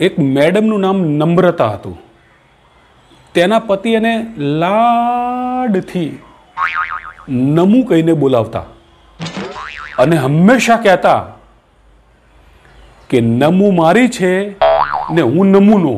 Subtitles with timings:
[0.00, 1.96] એક મેડમનું નામ નમ્રતા હતું.
[3.34, 4.12] તેના પતિ એને
[4.62, 6.10] લાડથી
[7.28, 8.64] નમુ કહીને બોલાવતા
[9.98, 11.22] અને હંમેશા કહેતા
[13.10, 14.32] કે નમુ મારી છે
[15.10, 15.94] ને હું નમૂનો.